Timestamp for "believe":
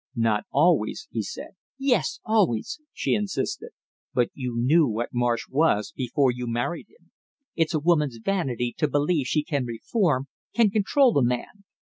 8.87-9.27